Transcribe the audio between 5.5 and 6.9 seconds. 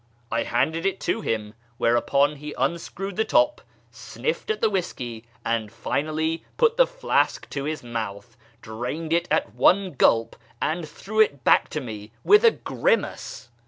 finally put the